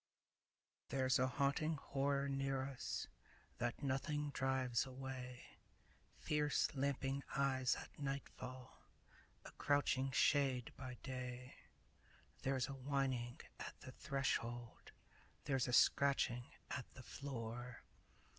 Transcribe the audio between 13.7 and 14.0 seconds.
the